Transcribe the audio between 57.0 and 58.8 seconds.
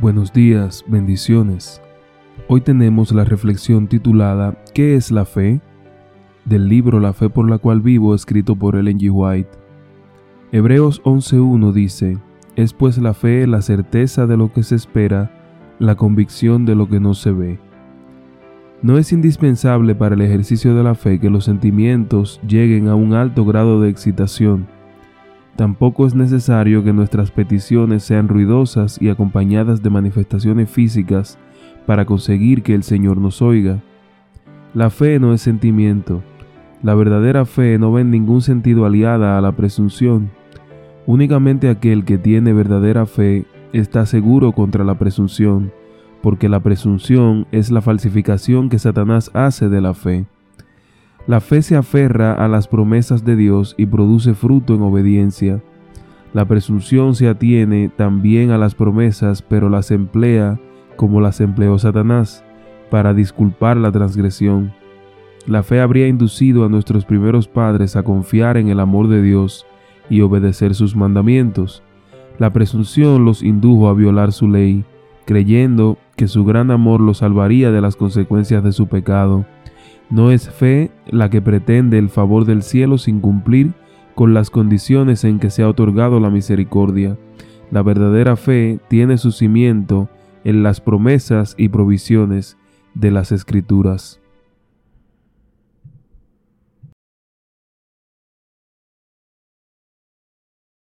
se atiene también a las